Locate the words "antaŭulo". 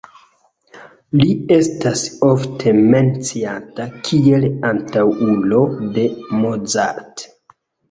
4.73-5.63